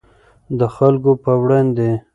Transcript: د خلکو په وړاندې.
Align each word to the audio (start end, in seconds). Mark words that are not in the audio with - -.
د 0.59 0.61
خلکو 0.75 1.11
په 1.23 1.31
وړاندې. 1.41 1.89